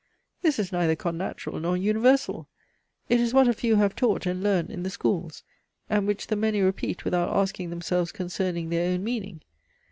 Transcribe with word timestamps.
This 0.41 0.57
is 0.57 0.71
neither 0.71 0.95
connatural 0.95 1.61
nor 1.61 1.77
universal. 1.77 2.49
It 3.07 3.19
is 3.19 3.35
what 3.35 3.47
a 3.47 3.53
few 3.53 3.75
have 3.75 3.95
taught 3.95 4.25
and 4.25 4.41
learned 4.41 4.71
in 4.71 4.81
the 4.81 4.89
schools, 4.89 5.43
and 5.91 6.07
which 6.07 6.25
the 6.25 6.35
many 6.35 6.59
repeat 6.59 7.05
without 7.05 7.29
asking 7.37 7.69
themselves 7.69 8.11
concerning 8.11 8.69
their 8.69 8.91
own 8.95 9.03
meaning. 9.03 9.43